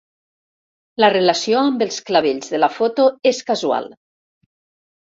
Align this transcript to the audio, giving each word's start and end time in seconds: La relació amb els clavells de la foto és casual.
La 1.05 1.09
relació 1.13 1.61
amb 1.65 1.85
els 1.87 2.01
clavells 2.09 2.51
de 2.55 2.63
la 2.65 2.71
foto 2.79 3.07
és 3.35 3.47
casual. 3.53 3.89